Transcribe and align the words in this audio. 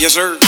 Yes, 0.00 0.14
sir. 0.14 0.38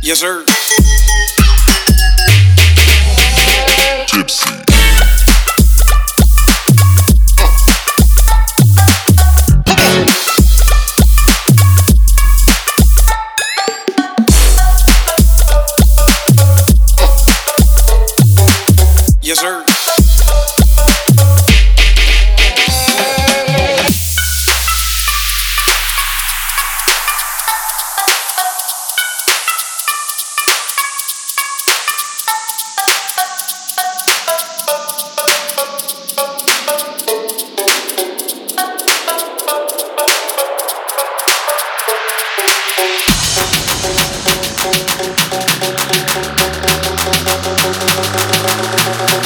Yes, 0.00 0.20
sir. 0.20 0.44
Gypsy. 4.06 4.65
Yes, 19.26 19.40
sir. 19.40 19.95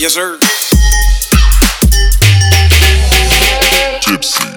Yes, 0.00 0.14
sir. 0.14 0.38
Gypsy. 4.00 4.56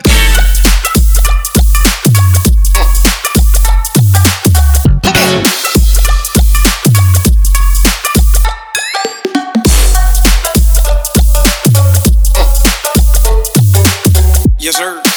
Yes, 14.58 14.78
sir. 14.78 15.13